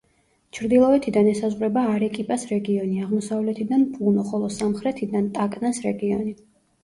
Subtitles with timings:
[0.57, 6.35] ჩრდილოეთიდან ესაზღვრება არეკიპას რეგიონი, აღმოსავლეთიდან პუნო, ხოლო სამხრეთიდან ტაკნას რეგიონი.